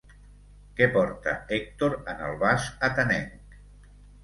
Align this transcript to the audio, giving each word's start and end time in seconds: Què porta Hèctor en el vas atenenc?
Què 0.79 0.87
porta 0.95 1.35
Hèctor 1.59 1.99
en 2.15 2.25
el 2.31 2.35
vas 2.47 2.73
atenenc? 2.91 3.57